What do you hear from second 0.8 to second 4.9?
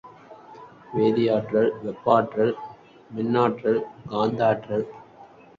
வேதியாற்றல், வெப்பஆற்றல், மின்னாற்றல், காந்தஆற்றல்.